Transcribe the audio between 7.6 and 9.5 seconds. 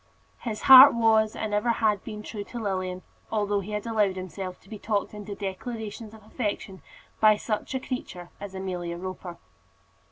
a creature as Amelia Roper.